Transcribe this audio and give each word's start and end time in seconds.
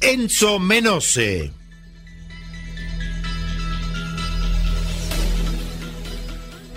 Enzo 0.00 0.60
Menose. 0.60 1.50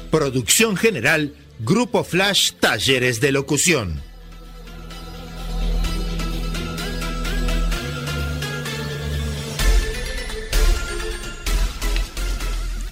Producción 0.10 0.76
general 0.76 1.36
Grupo 1.60 2.04
Flash 2.04 2.54
Talleres 2.60 3.22
de 3.22 3.32
Locución. 3.32 4.02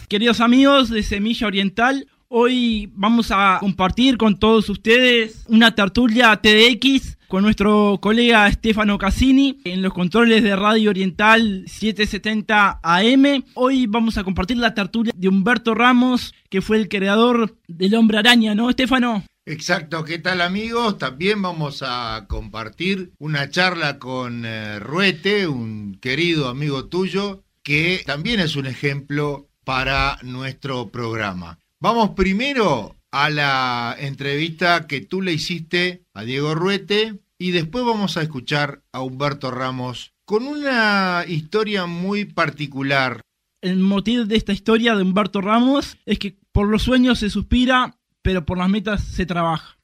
Queridos 0.08 0.42
amigos 0.42 0.90
de 0.90 1.02
Semilla 1.04 1.48
Oriental, 1.48 2.08
hoy 2.28 2.92
vamos 2.94 3.32
a 3.32 3.58
compartir 3.60 4.18
con 4.18 4.38
todos 4.38 4.70
ustedes 4.70 5.44
una 5.48 5.74
tertulia 5.74 6.36
TDX 6.36 7.19
con 7.30 7.44
nuestro 7.44 8.00
colega 8.02 8.52
Stefano 8.52 8.98
Cassini 8.98 9.60
en 9.64 9.84
los 9.84 9.94
controles 9.94 10.42
de 10.42 10.56
Radio 10.56 10.90
Oriental 10.90 11.64
770 11.68 12.80
AM. 12.82 13.44
Hoy 13.54 13.86
vamos 13.86 14.18
a 14.18 14.24
compartir 14.24 14.58
la 14.58 14.74
tertulia 14.74 15.14
de 15.16 15.28
Humberto 15.28 15.76
Ramos, 15.76 16.34
que 16.50 16.62
fue 16.62 16.78
el 16.78 16.90
creador 16.90 17.56
del 17.68 17.94
Hombre 17.94 18.18
Araña, 18.18 18.56
¿no, 18.56 18.72
Stefano? 18.72 19.24
Exacto, 19.46 20.04
¿qué 20.04 20.18
tal 20.18 20.42
amigos? 20.42 20.98
También 20.98 21.42
vamos 21.42 21.84
a 21.86 22.26
compartir 22.28 23.12
una 23.20 23.50
charla 23.52 24.00
con 24.00 24.44
eh, 24.46 24.80
Ruete, 24.80 25.48
un 25.48 26.00
querido 26.02 26.50
amigo 26.50 26.86
tuyo, 26.86 27.44
que 27.62 28.02
también 28.08 28.40
es 28.40 28.56
un 28.56 28.66
ejemplo 28.66 29.48
para 29.64 30.18
nuestro 30.24 30.90
programa. 30.90 31.60
Vamos 31.80 32.10
primero 32.10 32.99
a 33.12 33.30
la 33.30 33.96
entrevista 33.98 34.88
que 34.88 35.02
tú 35.02 35.22
le 35.22 35.34
hiciste 35.34 36.04
a 36.14 36.24
Diego 36.24 36.56
Ruete 36.56 37.20
y 37.38 37.52
después 37.52 37.84
vamos 37.86 38.18
a 38.18 38.22
escuchar 38.22 38.84
a 38.92 39.02
Humberto 39.02 39.50
Ramos 39.50 40.14
con 40.26 40.46
una 40.46 41.24
historia 41.28 41.88
muy 41.88 42.26
particular. 42.26 43.22
El 43.62 43.80
motivo 43.80 44.26
de 44.26 44.36
esta 44.36 44.54
historia 44.54 44.96
de 44.96 45.02
Humberto 45.02 45.42
Ramos 45.42 45.98
es 46.06 46.20
que 46.20 46.38
por 46.52 46.68
los 46.68 46.84
sueños 46.84 47.20
se 47.20 47.30
suspira, 47.30 47.96
pero 48.22 48.46
por 48.46 48.58
las 48.58 48.70
metas 48.70 49.04
se 49.04 49.26
trabaja. 49.26 49.79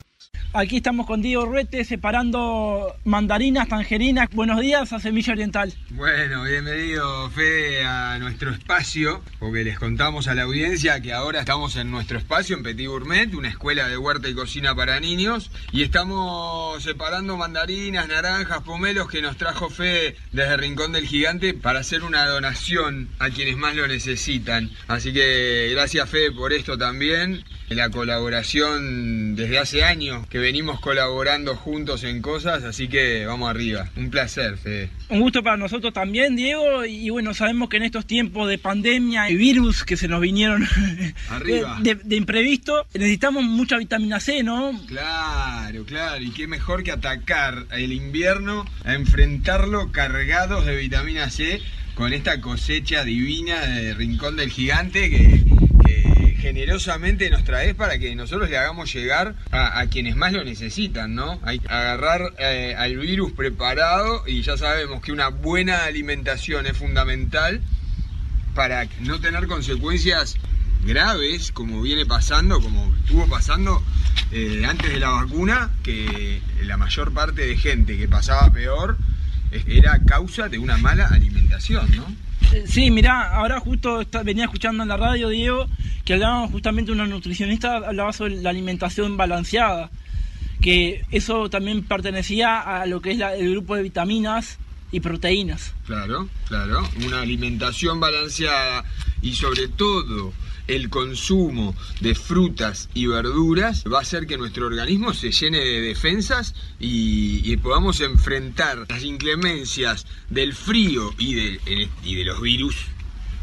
Aquí 0.53 0.77
estamos 0.77 1.05
con 1.05 1.21
Diego 1.21 1.45
Ruete 1.45 1.83
separando 1.83 2.95
mandarinas, 3.03 3.67
tangerinas. 3.67 4.29
Buenos 4.31 4.61
días 4.61 4.93
a 4.93 4.99
Semilla 4.99 5.33
Oriental. 5.33 5.73
Bueno, 5.89 6.43
bienvenido 6.43 7.29
Fede 7.31 7.83
a 7.83 8.17
nuestro 8.19 8.51
espacio, 8.51 9.21
porque 9.39 9.65
les 9.65 9.77
contamos 9.77 10.29
a 10.29 10.35
la 10.35 10.43
audiencia 10.43 11.01
que 11.01 11.11
ahora 11.11 11.41
estamos 11.41 11.75
en 11.75 11.91
nuestro 11.91 12.17
espacio 12.17 12.55
en 12.55 12.63
Petit 12.63 12.87
Gourmet, 12.87 13.33
una 13.35 13.49
escuela 13.49 13.89
de 13.89 13.97
huerta 13.97 14.29
y 14.29 14.33
cocina 14.33 14.73
para 14.73 14.99
niños, 15.01 15.51
y 15.73 15.83
estamos 15.83 16.81
separando 16.81 17.35
mandarinas, 17.35 18.07
naranjas, 18.07 18.61
pomelos 18.61 19.09
que 19.09 19.21
nos 19.21 19.35
trajo 19.35 19.69
Fede 19.69 20.15
desde 20.31 20.57
Rincón 20.57 20.93
del 20.93 21.05
Gigante 21.05 21.53
para 21.53 21.79
hacer 21.79 22.03
una 22.03 22.25
donación 22.27 23.09
a 23.19 23.29
quienes 23.29 23.57
más 23.57 23.75
lo 23.75 23.87
necesitan. 23.87 24.71
Así 24.87 25.11
que 25.11 25.69
gracias 25.71 26.09
Fede 26.09 26.31
por 26.31 26.53
esto 26.53 26.77
también. 26.77 27.43
La 27.69 27.89
colaboración 27.89 29.35
desde 29.35 29.57
hace 29.57 29.83
años 29.83 30.27
que 30.27 30.37
venimos 30.37 30.79
colaborando 30.79 31.55
juntos 31.55 32.03
en 32.03 32.21
cosas, 32.21 32.63
así 32.63 32.87
que 32.87 33.25
vamos 33.25 33.49
arriba. 33.49 33.89
Un 33.95 34.11
placer, 34.11 34.57
Fede. 34.57 34.89
Un 35.09 35.21
gusto 35.21 35.41
para 35.43 35.57
nosotros 35.57 35.91
también, 35.91 36.35
Diego. 36.35 36.85
Y 36.85 37.09
bueno, 37.09 37.33
sabemos 37.33 37.69
que 37.69 37.77
en 37.77 37.83
estos 37.83 38.05
tiempos 38.05 38.47
de 38.49 38.57
pandemia 38.59 39.29
y 39.31 39.35
virus 39.35 39.83
que 39.83 39.97
se 39.97 40.07
nos 40.07 40.21
vinieron 40.21 40.67
Arriba. 41.29 41.77
De, 41.81 41.95
de 41.95 42.15
imprevisto, 42.15 42.85
necesitamos 42.93 43.43
mucha 43.43 43.77
vitamina 43.77 44.19
C, 44.19 44.43
¿no? 44.43 44.79
Claro, 44.87 45.85
claro. 45.85 46.23
Y 46.23 46.31
qué 46.31 46.47
mejor 46.47 46.83
que 46.83 46.91
atacar 46.91 47.65
el 47.71 47.93
invierno, 47.93 48.65
a 48.83 48.93
enfrentarlo 48.93 49.91
cargados 49.91 50.65
de 50.65 50.75
vitamina 50.75 51.29
C 51.29 51.61
con 51.95 52.11
esta 52.13 52.41
cosecha 52.41 53.05
divina 53.05 53.61
de 53.61 53.93
Rincón 53.93 54.35
del 54.35 54.51
Gigante 54.51 55.09
que, 55.09 55.43
que 55.45 55.54
generosamente 56.45 57.27
nos 57.31 57.43
traes 57.43 57.73
para 57.73 57.97
que 57.97 58.15
nosotros 58.15 58.51
le 58.51 58.57
hagamos 58.59 58.93
llegar 58.93 59.33
a, 59.49 59.83
quienes 59.87 60.15
más 60.15 60.31
lo 60.31 60.43
necesitan, 60.43 61.15
¿no? 61.15 61.39
Hay 61.41 61.57
que 61.57 61.67
agarrar 61.67 62.33
eh, 62.37 62.75
al 62.77 62.95
virus 62.97 63.31
preparado 63.31 64.23
y 64.27 64.43
ya 64.43 64.55
sabemos 64.55 65.01
que 65.01 65.11
una 65.11 65.29
buena 65.29 65.85
alimentación 65.85 66.67
es 66.67 66.77
fundamental 66.77 67.61
para 68.53 68.87
no 68.99 69.19
tener 69.19 69.47
consecuencias 69.47 70.35
graves 70.85 71.51
como 71.51 71.81
viene 71.81 72.05
pasando, 72.05 72.61
como 72.61 72.93
estuvo 72.95 73.27
pasando 73.27 73.83
eh, 74.31 74.61
antes 74.67 74.93
de 74.93 74.99
la 74.99 75.09
vacuna, 75.09 75.71
que 75.81 76.43
la 76.61 76.77
mayor 76.77 77.11
parte 77.11 77.41
de 77.47 77.57
gente 77.57 77.97
que 77.97 78.07
pasaba 78.07 78.53
peor 78.53 78.99
eh, 79.51 79.63
era 79.65 79.97
causa 80.05 80.47
de 80.47 80.59
una 80.59 80.77
mala 80.77 81.07
alimentación, 81.07 81.89
¿no? 81.95 82.05
Eh, 82.53 82.63
Sí, 82.67 82.91
mirá, 82.91 83.35
ahora 83.35 83.59
justo 83.59 84.01
venía 84.23 84.45
escuchando 84.45 84.83
en 84.83 84.89
la 84.89 84.97
radio, 84.97 85.29
Diego, 85.29 85.67
que 86.03 86.13
hablaban 86.13 86.49
justamente 86.49 86.91
una 86.91 87.05
nutricionista, 87.05 87.77
hablaba 87.77 88.13
sobre 88.13 88.35
la 88.37 88.49
alimentación 88.49 89.17
balanceada, 89.17 89.89
que 90.61 91.03
eso 91.11 91.49
también 91.49 91.83
pertenecía 91.83 92.59
a 92.59 92.85
lo 92.85 93.01
que 93.01 93.11
es 93.11 93.19
el 93.19 93.51
grupo 93.51 93.75
de 93.75 93.83
vitaminas 93.83 94.57
y 94.91 94.99
proteínas. 94.99 95.73
Claro, 95.85 96.29
claro. 96.47 96.87
Una 97.05 97.21
alimentación 97.21 97.99
balanceada 97.99 98.83
y 99.21 99.33
sobre 99.33 99.67
todo 99.67 100.33
el 100.67 100.89
consumo 100.89 101.75
de 102.01 102.15
frutas 102.15 102.89
y 102.93 103.07
verduras 103.07 103.83
va 103.91 103.99
a 103.99 104.01
hacer 104.01 104.27
que 104.27 104.37
nuestro 104.37 104.67
organismo 104.67 105.13
se 105.13 105.31
llene 105.31 105.59
de 105.59 105.81
defensas 105.81 106.55
y, 106.79 107.55
podamos 107.57 108.01
enfrentar 108.01 108.85
las 108.89 109.03
inclemencias 109.03 110.05
del 110.29 110.53
frío 110.53 111.13
y 111.17 111.33
de, 111.33 111.89
y 112.03 112.15
de 112.15 112.25
los 112.25 112.41
virus 112.41 112.75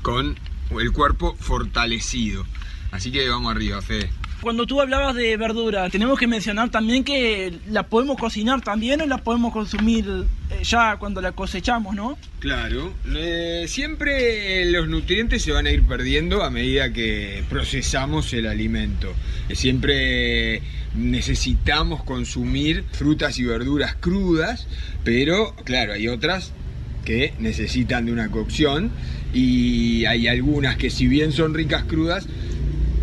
con 0.02 0.38
el 0.70 0.92
cuerpo 0.92 1.34
fortalecido. 1.40 2.46
Así 2.92 3.10
que 3.10 3.28
vamos 3.28 3.50
arriba, 3.50 3.80
Fede. 3.80 4.10
Cuando 4.42 4.66
tú 4.66 4.80
hablabas 4.80 5.14
de 5.14 5.36
verdura, 5.36 5.88
tenemos 5.88 6.18
que 6.18 6.26
mencionar 6.26 6.68
también 6.68 7.04
que 7.04 7.54
la 7.68 7.84
podemos 7.84 8.18
cocinar 8.18 8.60
también 8.60 9.00
o 9.00 9.06
la 9.06 9.18
podemos 9.18 9.52
consumir 9.52 10.04
eh, 10.50 10.64
ya 10.64 10.96
cuando 10.96 11.20
la 11.20 11.30
cosechamos, 11.30 11.94
¿no? 11.94 12.18
Claro, 12.40 12.92
eh, 13.14 13.66
siempre 13.68 14.64
los 14.66 14.88
nutrientes 14.88 15.44
se 15.44 15.52
van 15.52 15.66
a 15.66 15.70
ir 15.70 15.84
perdiendo 15.84 16.42
a 16.42 16.50
medida 16.50 16.92
que 16.92 17.44
procesamos 17.48 18.32
el 18.32 18.48
alimento. 18.48 19.14
Eh, 19.48 19.54
Siempre 19.54 20.60
necesitamos 20.96 22.02
consumir 22.02 22.82
frutas 22.90 23.38
y 23.38 23.44
verduras 23.44 23.94
crudas, 23.94 24.66
pero 25.04 25.54
claro, 25.62 25.92
hay 25.92 26.08
otras 26.08 26.52
que 27.04 27.32
necesitan 27.38 28.06
de 28.06 28.12
una 28.12 28.28
cocción 28.28 28.90
y 29.32 30.04
hay 30.04 30.26
algunas 30.26 30.76
que 30.76 30.90
si 30.90 31.06
bien 31.06 31.30
son 31.30 31.54
ricas 31.54 31.84
crudas, 31.84 32.26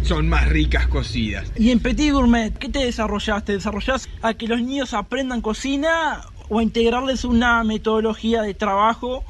son 0.04 0.30
más 0.30 0.48
ricas 0.50 0.88
cocidas. 0.88 1.52
Y 1.58 1.72
en 1.72 1.80
Petit 1.80 2.12
Gourmet, 2.12 2.58
¿qué 2.58 2.70
te 2.70 2.80
desarrollaste? 2.80 3.54
¿Desarrollás 3.54 4.10
a 4.22 4.34
que 4.34 4.48
los 4.48 4.62
niños 4.62 4.94
aprendan 4.94 5.42
cocina 5.42 6.22
o 6.50 6.60
a 6.60 6.64
integrarles 6.64 7.26
una 7.26 7.64
metodología 7.64 8.42
de 8.42 8.54
trabajo 8.54 9.24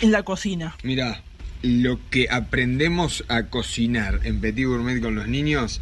en 0.00 0.12
la 0.12 0.22
cocina? 0.22 0.76
Mira, 0.82 1.22
lo 1.62 1.98
que 2.10 2.28
aprendemos 2.30 3.24
a 3.28 3.44
cocinar 3.44 4.20
en 4.24 4.40
Petit 4.40 4.66
Gourmet 4.66 5.00
con 5.00 5.14
los 5.14 5.28
niños 5.28 5.80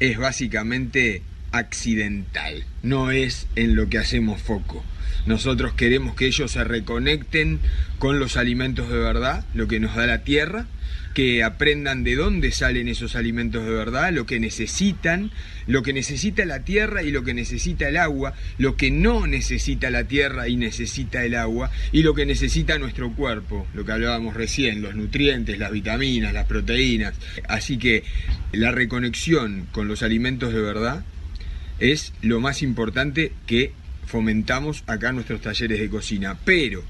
es 0.00 0.18
básicamente 0.18 1.22
accidental, 1.52 2.64
no 2.82 3.10
es 3.10 3.46
en 3.56 3.76
lo 3.76 3.88
que 3.88 3.98
hacemos 3.98 4.40
foco. 4.40 4.82
Nosotros 5.26 5.72
queremos 5.72 6.14
que 6.16 6.26
ellos 6.26 6.50
se 6.50 6.64
reconecten 6.64 7.60
con 7.98 8.18
los 8.18 8.36
alimentos 8.36 8.88
de 8.88 8.98
verdad, 8.98 9.44
lo 9.54 9.68
que 9.68 9.78
nos 9.78 9.94
da 9.94 10.06
la 10.06 10.24
tierra, 10.24 10.66
que 11.14 11.42
aprendan 11.42 12.04
de 12.04 12.16
dónde 12.16 12.52
salen 12.52 12.88
esos 12.88 13.16
alimentos 13.16 13.64
de 13.64 13.70
verdad, 13.70 14.12
lo 14.12 14.26
que 14.26 14.40
necesitan, 14.40 15.30
lo 15.66 15.82
que 15.82 15.92
necesita 15.92 16.44
la 16.44 16.64
tierra 16.64 17.02
y 17.02 17.10
lo 17.10 17.22
que 17.22 17.34
necesita 17.34 17.88
el 17.88 17.96
agua, 17.96 18.34
lo 18.58 18.76
que 18.76 18.90
no 18.90 19.26
necesita 19.26 19.90
la 19.90 20.04
tierra 20.04 20.48
y 20.48 20.56
necesita 20.56 21.24
el 21.24 21.34
agua, 21.34 21.70
y 21.92 22.02
lo 22.02 22.14
que 22.14 22.26
necesita 22.26 22.78
nuestro 22.78 23.12
cuerpo, 23.12 23.66
lo 23.74 23.84
que 23.84 23.92
hablábamos 23.92 24.34
recién, 24.34 24.82
los 24.82 24.94
nutrientes, 24.94 25.58
las 25.58 25.70
vitaminas, 25.70 26.32
las 26.32 26.46
proteínas. 26.46 27.14
Así 27.48 27.78
que 27.78 28.04
la 28.52 28.70
reconexión 28.70 29.66
con 29.72 29.88
los 29.88 30.02
alimentos 30.02 30.52
de 30.52 30.60
verdad 30.60 31.04
es 31.78 32.12
lo 32.22 32.40
más 32.40 32.62
importante 32.62 33.32
que 33.46 33.72
fomentamos 34.06 34.84
acá 34.86 35.08
en 35.08 35.16
nuestros 35.16 35.40
talleres 35.40 35.80
de 35.80 35.88
cocina. 35.88 36.38
Pero 36.44 36.84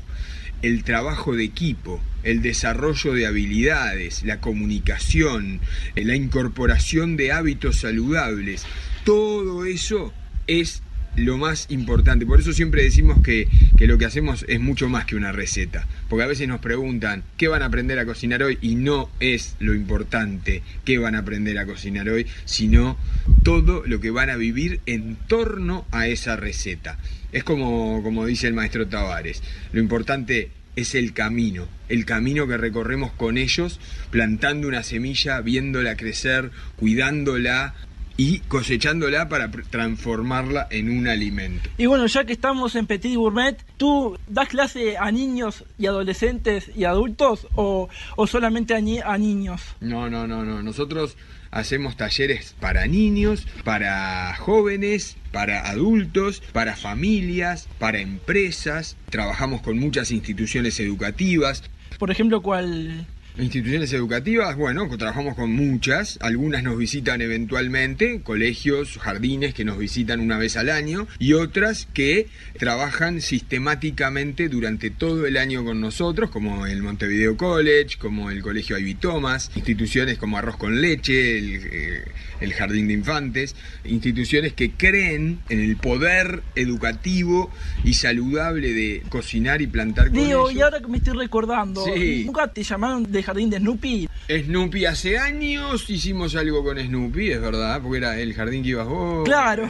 el 0.62 0.84
trabajo 0.84 1.34
de 1.34 1.44
equipo, 1.44 2.00
el 2.22 2.40
desarrollo 2.40 3.12
de 3.12 3.26
habilidades, 3.26 4.22
la 4.22 4.40
comunicación, 4.40 5.60
la 5.96 6.14
incorporación 6.16 7.16
de 7.16 7.32
hábitos 7.32 7.80
saludables. 7.80 8.64
Todo 9.04 9.64
eso 9.64 10.12
es 10.46 10.82
lo 11.16 11.38
más 11.38 11.66
importante. 11.70 12.26
Por 12.26 12.40
eso 12.40 12.52
siempre 12.52 12.82
decimos 12.82 13.22
que, 13.22 13.48
lo 13.78 13.98
que 13.98 14.06
hacemos 14.06 14.44
es 14.48 14.60
mucho 14.60 14.88
más 14.88 15.04
que 15.04 15.16
una 15.16 15.32
receta. 15.32 15.86
Porque 16.08 16.24
a 16.24 16.28
veces 16.28 16.48
nos 16.48 16.60
preguntan 16.60 17.24
qué 17.36 17.48
van 17.48 17.62
a 17.62 17.66
aprender 17.66 17.98
a 17.98 18.06
cocinar 18.06 18.42
hoy 18.42 18.58
y 18.60 18.76
no 18.76 19.10
es 19.20 19.56
lo 19.58 19.74
importante 19.74 20.62
qué 20.84 20.98
van 20.98 21.14
a 21.14 21.20
aprender 21.20 21.58
a 21.58 21.66
cocinar 21.66 22.08
hoy, 22.08 22.26
sino 22.44 22.96
todo 23.42 23.82
lo 23.86 24.00
que 24.00 24.10
van 24.10 24.30
a 24.30 24.36
vivir 24.36 24.80
en 24.86 25.16
torno 25.26 25.86
a 25.90 26.06
esa 26.06 26.36
receta. 26.36 26.98
Es 27.32 27.44
como, 27.44 28.02
como 28.02 28.26
dice 28.26 28.46
el 28.46 28.54
maestro 28.54 28.86
Tavares. 28.86 29.42
Lo 29.72 29.80
importante 29.80 30.50
es 30.76 30.94
el 30.94 31.12
camino, 31.12 31.68
el 31.88 32.04
camino 32.06 32.46
que 32.46 32.56
recorremos 32.56 33.12
con 33.12 33.36
ellos, 33.36 33.78
plantando 34.10 34.68
una 34.68 34.82
semilla, 34.82 35.40
viéndola 35.40 35.96
crecer, 35.96 36.50
cuidándola, 36.76 37.74
y 38.16 38.40
cosechándola 38.40 39.28
para 39.28 39.50
transformarla 39.50 40.66
en 40.70 40.90
un 40.90 41.08
alimento. 41.08 41.70
Y 41.78 41.86
bueno, 41.86 42.06
ya 42.06 42.24
que 42.24 42.32
estamos 42.32 42.74
en 42.76 42.86
Petit 42.86 43.16
Gourmet, 43.16 43.56
¿tú 43.76 44.18
das 44.28 44.48
clase 44.48 44.96
a 44.96 45.10
niños 45.10 45.64
y 45.78 45.86
adolescentes 45.86 46.70
y 46.76 46.84
adultos 46.84 47.46
o, 47.54 47.88
solamente 48.26 48.74
a, 48.74 49.12
a 49.12 49.18
niños? 49.18 49.62
No, 49.80 50.08
no, 50.08 50.26
no, 50.26 50.44
no. 50.44 50.62
Nosotros 50.62 51.16
hacemos 51.50 51.96
talleres 51.96 52.56
para 52.58 52.86
niños, 52.86 53.46
para 53.64 54.34
jóvenes, 54.36 55.16
para 55.30 55.68
adultos, 55.68 56.42
para 56.52 56.76
familias, 56.76 57.68
para 57.78 58.00
empresas. 58.00 58.96
Trabajamos 59.10 59.62
con 59.62 59.78
muchas 59.78 60.10
instituciones 60.10 60.80
educativas. 60.80 61.62
Por 61.98 62.10
ejemplo, 62.10 62.42
¿cuál, 62.42 63.06
Instituciones 63.38 63.90
educativas, 63.94 64.56
bueno, 64.56 64.86
trabajamos 64.98 65.34
con 65.36 65.50
muchas, 65.52 66.18
algunas 66.20 66.62
nos 66.62 66.76
visitan 66.76 67.22
eventualmente, 67.22 68.20
colegios, 68.20 68.98
jardines 68.98 69.54
que 69.54 69.64
nos 69.64 69.78
visitan 69.78 70.20
una 70.20 70.36
vez 70.36 70.58
al 70.58 70.68
año, 70.68 71.06
y 71.18 71.32
otras 71.32 71.88
que 71.94 72.28
trabajan 72.58 73.22
sistemáticamente 73.22 74.50
durante 74.50 74.90
todo 74.90 75.26
el 75.26 75.38
año 75.38 75.64
con 75.64 75.80
nosotros, 75.80 76.28
como 76.28 76.66
el 76.66 76.82
Montevideo 76.82 77.38
College, 77.38 77.96
como 77.98 78.30
el 78.30 78.42
Colegio 78.42 78.78
Ivy 78.78 78.96
Thomas, 78.96 79.50
instituciones 79.54 80.18
como 80.18 80.36
Arroz 80.36 80.58
con 80.58 80.82
Leche, 80.82 81.38
el, 81.38 81.60
eh, 81.72 82.04
el 82.42 82.52
Jardín 82.52 82.88
de 82.88 82.94
Infantes, 82.94 83.56
instituciones 83.84 84.52
que 84.52 84.72
creen 84.72 85.40
en 85.48 85.60
el 85.60 85.76
poder 85.76 86.42
educativo 86.54 87.50
y 87.82 87.94
saludable 87.94 88.74
de 88.74 89.02
cocinar 89.08 89.62
y 89.62 89.68
plantar 89.68 90.10
con 90.10 90.18
Digo, 90.18 90.50
y 90.50 90.60
ahora 90.60 90.80
que 90.80 90.88
me 90.88 90.98
estoy 90.98 91.16
recordando, 91.16 91.86
¿nunca 92.26 92.48
te 92.48 92.62
llamaron 92.62 93.10
de 93.10 93.21
jardín 93.22 93.50
de 93.50 93.58
Snoopy? 93.58 94.08
Snoopy 94.28 94.86
hace 94.86 95.18
años 95.18 95.88
hicimos 95.90 96.34
algo 96.36 96.64
con 96.64 96.78
Snoopy, 96.78 97.32
es 97.32 97.40
verdad, 97.40 97.80
porque 97.82 97.98
era 97.98 98.18
el 98.18 98.32
jardín 98.34 98.62
que 98.62 98.70
ibas 98.70 98.86
vos. 98.86 99.24
Claro. 99.24 99.68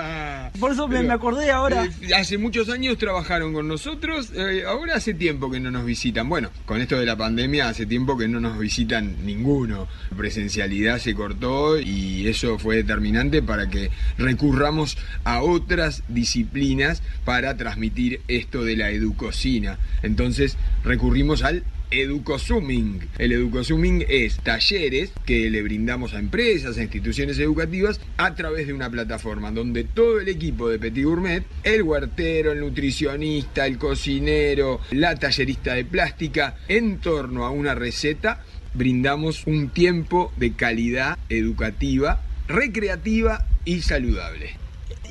Por 0.60 0.72
eso 0.72 0.86
me 0.86 1.12
acordé 1.12 1.50
ahora. 1.50 1.84
Eh, 1.84 2.14
hace 2.14 2.38
muchos 2.38 2.68
años 2.68 2.98
trabajaron 2.98 3.52
con 3.52 3.66
nosotros, 3.66 4.30
eh, 4.34 4.64
ahora 4.66 4.96
hace 4.96 5.14
tiempo 5.14 5.50
que 5.50 5.58
no 5.58 5.70
nos 5.70 5.84
visitan. 5.84 6.28
Bueno, 6.28 6.50
con 6.66 6.80
esto 6.80 6.98
de 6.98 7.06
la 7.06 7.16
pandemia 7.16 7.68
hace 7.68 7.86
tiempo 7.86 8.16
que 8.16 8.28
no 8.28 8.40
nos 8.40 8.58
visitan 8.58 9.24
ninguno. 9.24 9.88
Presencialidad 10.16 10.98
se 10.98 11.14
cortó 11.14 11.78
y 11.78 12.28
eso 12.28 12.58
fue 12.58 12.76
determinante 12.76 13.42
para 13.42 13.68
que 13.68 13.90
recurramos 14.18 14.96
a 15.24 15.42
otras 15.42 16.02
disciplinas 16.08 17.02
para 17.24 17.56
transmitir 17.56 18.20
esto 18.28 18.64
de 18.64 18.76
la 18.76 18.90
educocina. 18.90 19.78
Entonces 20.02 20.56
recurrimos 20.84 21.42
al 21.42 21.64
Educosuming. 21.94 23.08
El 23.18 23.32
Educosuming 23.32 24.04
es 24.08 24.38
talleres 24.38 25.12
que 25.24 25.50
le 25.50 25.62
brindamos 25.62 26.14
a 26.14 26.18
empresas, 26.18 26.76
a 26.76 26.82
instituciones 26.82 27.38
educativas 27.38 28.00
a 28.16 28.34
través 28.34 28.66
de 28.66 28.72
una 28.72 28.90
plataforma 28.90 29.50
donde 29.50 29.84
todo 29.84 30.20
el 30.20 30.28
equipo 30.28 30.68
de 30.68 30.78
Petit 30.78 31.04
Gourmet, 31.04 31.44
el 31.62 31.82
huertero, 31.82 32.52
el 32.52 32.60
nutricionista, 32.60 33.66
el 33.66 33.78
cocinero, 33.78 34.80
la 34.90 35.14
tallerista 35.16 35.74
de 35.74 35.84
plástica, 35.84 36.56
en 36.68 36.98
torno 36.98 37.44
a 37.44 37.50
una 37.50 37.74
receta, 37.74 38.42
brindamos 38.74 39.46
un 39.46 39.70
tiempo 39.70 40.32
de 40.36 40.52
calidad 40.52 41.18
educativa, 41.28 42.22
recreativa 42.48 43.46
y 43.64 43.80
saludable. 43.82 44.56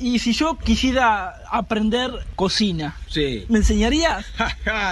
Y 0.00 0.18
si 0.18 0.32
yo 0.32 0.58
quisiera 0.58 1.34
aprender 1.58 2.10
cocina, 2.34 2.96
sí. 3.08 3.44
¿me 3.48 3.58
enseñarías? 3.58 4.26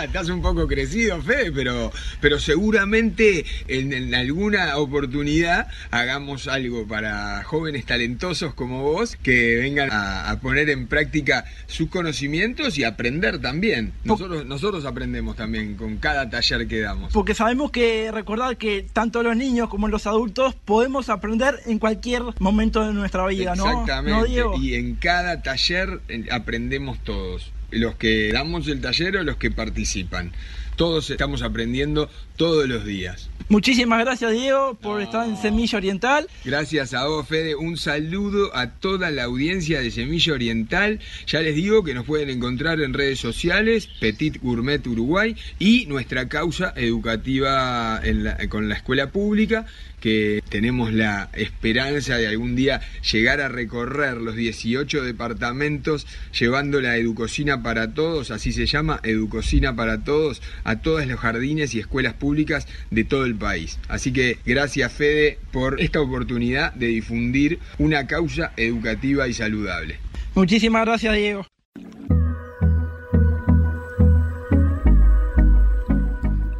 Estás 0.04 0.28
un 0.28 0.40
poco 0.40 0.68
crecido, 0.68 1.20
Fe, 1.20 1.50
pero, 1.52 1.90
pero 2.20 2.38
seguramente 2.38 3.44
en, 3.66 4.14
alguna 4.14 4.76
oportunidad 4.76 5.66
hagamos 5.90 6.46
algo 6.46 6.86
para 6.86 7.42
jóvenes 7.42 7.84
talentosos 7.84 8.54
como 8.54 8.82
vos 8.82 9.16
que 9.16 9.56
vengan 9.56 9.88
a, 9.90 10.38
poner 10.40 10.70
en 10.70 10.86
práctica 10.86 11.44
sus 11.66 11.88
conocimientos 11.88 12.78
y 12.78 12.84
aprender 12.84 13.40
también. 13.40 13.92
Nosotros, 14.04 14.46
nosotros 14.46 14.84
aprendemos 14.84 15.34
también 15.36 15.76
con 15.76 15.96
cada 15.96 16.30
taller 16.30 16.68
que 16.68 16.80
damos. 16.80 17.12
Porque 17.12 17.34
sabemos 17.34 17.72
que 17.72 18.10
recordar 18.12 18.56
que 18.56 18.86
tanto 18.92 19.22
los 19.22 19.36
niños 19.36 19.68
como 19.68 19.88
los 19.88 20.06
adultos 20.06 20.54
podemos 20.54 21.08
aprender 21.08 21.58
en 21.66 21.78
cualquier 21.78 22.22
momento 22.38 22.86
de 22.86 22.92
nuestra 22.92 23.26
vida, 23.26 23.56
¿no? 23.56 23.66
Exactamente. 23.66 24.42
Y 24.60 24.74
en 24.74 24.94
cada 24.94 25.42
taller 25.42 26.00
eh, 26.08 26.26
aprendemos 26.52 27.02
todos, 27.02 27.50
los 27.70 27.94
que 27.94 28.30
damos 28.30 28.68
el 28.68 28.82
taller 28.82 29.16
o 29.16 29.24
los 29.24 29.38
que 29.38 29.50
participan. 29.50 30.32
Todos 30.76 31.08
estamos 31.08 31.40
aprendiendo 31.40 32.10
todos 32.36 32.68
los 32.68 32.84
días. 32.84 33.30
Muchísimas 33.48 34.00
gracias 34.04 34.32
Diego 34.32 34.74
por 34.74 35.00
estar 35.00 35.26
en 35.26 35.38
Semilla 35.38 35.78
Oriental. 35.78 36.28
Gracias 36.44 36.92
a 36.92 37.06
vos 37.06 37.26
Fede, 37.26 37.54
un 37.54 37.78
saludo 37.78 38.54
a 38.54 38.72
toda 38.72 39.10
la 39.10 39.24
audiencia 39.24 39.80
de 39.80 39.90
Semilla 39.90 40.34
Oriental. 40.34 41.00
Ya 41.26 41.40
les 41.40 41.54
digo 41.54 41.84
que 41.84 41.94
nos 41.94 42.04
pueden 42.04 42.28
encontrar 42.28 42.82
en 42.82 42.92
redes 42.92 43.18
sociales, 43.18 43.88
Petit 43.98 44.38
Gourmet 44.42 44.86
Uruguay 44.86 45.34
y 45.58 45.86
nuestra 45.86 46.28
causa 46.28 46.74
educativa 46.76 48.02
con 48.50 48.68
la 48.68 48.74
escuela 48.74 49.10
pública 49.10 49.64
que 50.02 50.42
tenemos 50.48 50.92
la 50.92 51.30
esperanza 51.32 52.16
de 52.16 52.26
algún 52.26 52.56
día 52.56 52.80
llegar 53.10 53.40
a 53.40 53.48
recorrer 53.48 54.16
los 54.16 54.34
18 54.34 55.04
departamentos 55.04 56.08
llevando 56.38 56.80
la 56.80 56.96
Educocina 56.96 57.62
para 57.62 57.94
todos, 57.94 58.32
así 58.32 58.52
se 58.52 58.66
llama, 58.66 59.00
Educocina 59.04 59.76
para 59.76 60.02
todos, 60.02 60.42
a 60.64 60.80
todos 60.80 61.06
los 61.06 61.20
jardines 61.20 61.74
y 61.74 61.78
escuelas 61.78 62.14
públicas 62.14 62.66
de 62.90 63.04
todo 63.04 63.24
el 63.24 63.36
país. 63.36 63.78
Así 63.88 64.12
que 64.12 64.38
gracias 64.44 64.92
Fede 64.92 65.38
por 65.52 65.80
esta 65.80 66.00
oportunidad 66.00 66.74
de 66.74 66.88
difundir 66.88 67.60
una 67.78 68.08
causa 68.08 68.52
educativa 68.56 69.28
y 69.28 69.34
saludable. 69.34 69.98
Muchísimas 70.34 70.84
gracias 70.84 71.14
Diego. 71.14 71.46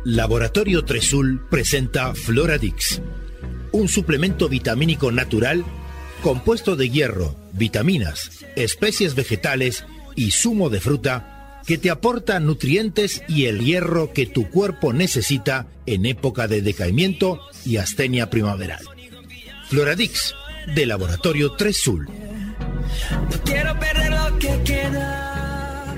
Laboratorio 0.05 0.85
Tresul 0.85 1.41
presenta 1.49 2.15
Floradix 2.15 3.01
un 3.73 3.89
suplemento 3.89 4.49
vitamínico 4.49 5.11
natural 5.11 5.65
compuesto 6.23 6.77
de 6.77 6.89
hierro, 6.89 7.35
vitaminas, 7.53 8.31
especies 8.57 9.15
vegetales 9.15 9.85
y 10.15 10.31
zumo 10.31 10.71
de 10.71 10.81
fruta 10.81 11.61
que 11.67 11.79
te 11.79 11.91
aporta 11.91 12.41
nutrientes 12.41 13.23
y 13.29 13.47
el 13.47 13.65
hierro 13.65 14.13
que 14.13 14.27
tu 14.27 14.49
cuerpo 14.51 14.93
necesita 14.93 15.67
en 15.87 16.07
época 16.07 16.49
de 16.49 16.63
decaimiento 16.63 17.41
y 17.65 17.77
astenia 17.77 18.31
primaveral. 18.31 18.85
Floradix, 19.69 20.35
de 20.75 20.87
Laboratorio 20.87 21.53
3 21.53 21.77
Sul. 21.77 22.09
quiero 23.45 23.79
perder 23.79 24.11
lo 24.11 24.39
que 24.39 24.63
queda. 24.65 25.95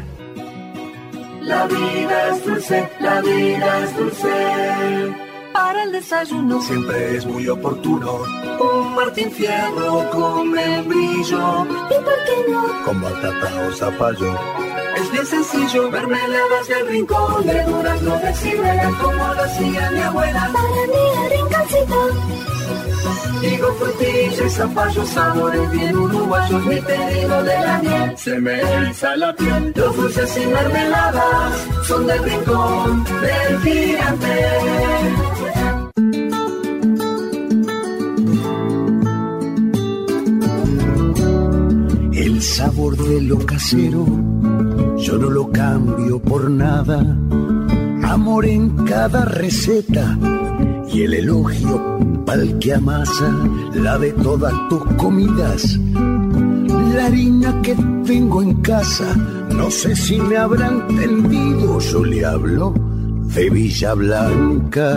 La 1.43 1.67
vida 1.67 2.35
es 2.35 2.45
dulce, 2.47 2.89
la 3.01 3.21
vida 3.21 3.85
es 3.85 3.97
dulce 3.97 5.34
para 5.55 5.85
el 5.85 5.93
desayuno. 5.93 6.61
Siempre 6.61 7.17
es 7.17 7.25
muy 7.25 7.49
oportuno. 7.49 8.23
Un 8.61 8.95
Martín 8.95 9.31
Fierro 9.31 10.11
con 10.11 10.51
membrillo. 10.51 11.65
¿Y 11.65 11.99
por 12.07 12.19
qué 12.27 12.51
no? 12.51 12.85
Con 12.85 13.01
batata 13.01 13.67
o 13.67 13.73
zapallo. 13.73 14.35
Es 14.97 15.11
bien 15.13 15.27
sencillo, 15.27 15.91
mermeladas 15.91 16.69
del 16.69 16.89
rincón 16.89 17.47
de 17.47 17.63
durazno 17.65 18.19
de 18.19 18.93
como 19.01 19.35
lo 19.35 19.43
hacía 19.43 19.91
mi 19.93 20.01
abuela. 20.01 20.51
Para 20.53 20.87
mí 20.93 21.05
el 21.23 21.31
rinconcito. 21.31 22.45
Digo 23.41 23.69
frutilla 23.75 24.47
y 24.47 24.51
zapallo, 24.51 25.07
sabores 25.07 25.71
bien 25.71 25.97
uruguayos, 25.97 26.65
mi 26.65 26.81
pedido 26.81 27.43
de 27.43 27.61
la 27.61 27.79
miel. 27.79 28.19
Se 28.19 28.41
me 28.41 28.61
eriza 28.61 29.17
la 29.17 29.37
piel, 29.37 29.73
los 29.77 29.97
dulces 29.97 30.37
y 30.39 30.47
mermeladas 30.47 31.67
son 31.87 32.07
del 32.07 32.25
rincón 32.25 33.05
del 33.05 33.61
gigante. 33.61 35.44
Sabor 42.55 42.97
de 42.97 43.21
lo 43.21 43.39
casero, 43.45 44.07
yo 44.97 45.19
no 45.19 45.29
lo 45.29 45.51
cambio 45.51 46.21
por 46.21 46.49
nada 46.49 47.01
amor 48.05 48.47
en 48.47 48.71
cada 48.85 49.25
receta 49.25 50.17
y 50.93 51.03
el 51.03 51.15
elogio 51.15 51.99
pa'l 52.25 52.57
que 52.61 52.75
amasa 52.75 53.29
la 53.75 53.99
de 53.99 54.13
todas 54.13 54.55
tus 54.69 54.85
comidas. 54.95 55.81
La 56.95 57.07
harina 57.07 57.61
que 57.61 57.75
tengo 58.07 58.41
en 58.41 58.55
casa, 58.63 59.17
no 59.51 59.69
sé 59.69 59.97
si 59.97 60.21
me 60.21 60.37
habrán 60.37 60.85
entendido, 60.89 61.81
yo 61.81 62.05
le 62.05 62.25
hablo 62.25 62.73
de 63.35 63.51
Villa 63.51 63.95
Blanca. 63.95 64.97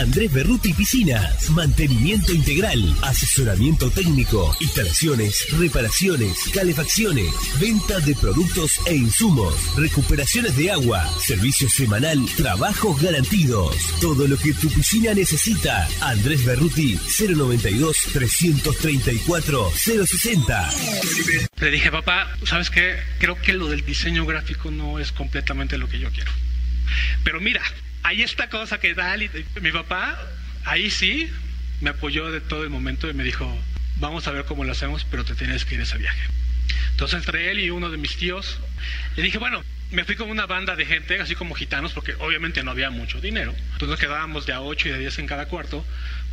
Andrés 0.00 0.32
Berruti 0.32 0.72
Piscinas, 0.72 1.50
mantenimiento 1.50 2.32
integral, 2.32 2.80
asesoramiento 3.02 3.90
técnico, 3.90 4.56
instalaciones, 4.58 5.46
reparaciones, 5.58 6.38
calefacciones, 6.54 7.30
venta 7.60 8.00
de 8.00 8.14
productos 8.14 8.80
e 8.86 8.94
insumos, 8.94 9.54
recuperaciones 9.76 10.56
de 10.56 10.70
agua, 10.70 11.06
servicio 11.20 11.68
semanal, 11.68 12.18
trabajos 12.34 13.00
garantidos, 13.02 13.76
todo 14.00 14.26
lo 14.26 14.38
que 14.38 14.54
tu 14.54 14.70
piscina 14.70 15.12
necesita. 15.12 15.86
Andrés 16.00 16.46
Berruti 16.46 16.98
092 17.18 17.96
334 18.14 19.70
060. 19.76 20.70
Le 21.60 21.70
dije, 21.70 21.90
papá, 21.90 22.26
¿sabes 22.44 22.70
qué? 22.70 22.96
Creo 23.18 23.36
que 23.42 23.52
lo 23.52 23.68
del 23.68 23.84
diseño 23.84 24.24
gráfico 24.24 24.70
no 24.70 24.98
es 24.98 25.12
completamente 25.12 25.76
lo 25.76 25.90
que 25.90 25.98
yo 25.98 26.10
quiero. 26.10 26.32
Pero 27.22 27.40
mira, 27.40 27.60
hay 28.02 28.22
esta 28.22 28.48
cosa 28.48 28.78
que 28.78 28.94
tal. 28.94 29.22
Y 29.22 29.30
mi 29.60 29.72
papá, 29.72 30.18
ahí 30.64 30.90
sí, 30.90 31.30
me 31.80 31.90
apoyó 31.90 32.30
de 32.30 32.40
todo 32.40 32.64
el 32.64 32.70
momento 32.70 33.08
y 33.08 33.14
me 33.14 33.24
dijo, 33.24 33.46
vamos 33.96 34.26
a 34.26 34.32
ver 34.32 34.44
cómo 34.44 34.64
lo 34.64 34.72
hacemos, 34.72 35.04
pero 35.10 35.24
te 35.24 35.34
tienes 35.34 35.64
que 35.64 35.74
ir 35.74 35.80
a 35.80 35.84
ese 35.84 35.98
viaje. 35.98 36.22
Entonces 36.90 37.18
entre 37.18 37.50
él 37.50 37.60
y 37.60 37.70
uno 37.70 37.90
de 37.90 37.96
mis 37.96 38.16
tíos, 38.16 38.58
le 39.16 39.22
dije, 39.22 39.38
bueno, 39.38 39.62
me 39.90 40.04
fui 40.04 40.14
con 40.14 40.30
una 40.30 40.46
banda 40.46 40.76
de 40.76 40.86
gente, 40.86 41.20
así 41.20 41.34
como 41.34 41.54
gitanos, 41.54 41.92
porque 41.92 42.14
obviamente 42.20 42.62
no 42.62 42.70
había 42.70 42.90
mucho 42.90 43.20
dinero. 43.20 43.52
Entonces 43.72 43.88
nos 43.88 43.98
quedábamos 43.98 44.46
de 44.46 44.52
a 44.52 44.60
8 44.60 44.88
y 44.88 44.92
de 44.92 44.98
10 44.98 45.18
en 45.20 45.26
cada 45.26 45.46
cuarto, 45.46 45.84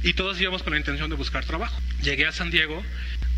y 0.04 0.14
todos 0.14 0.40
íbamos 0.40 0.64
con 0.64 0.74
la 0.74 0.80
intención 0.80 1.10
de 1.10 1.16
buscar 1.16 1.46
trabajo. 1.46 1.80
Llegué 2.04 2.28
a 2.28 2.32
San 2.32 2.52
Diego, 2.52 2.84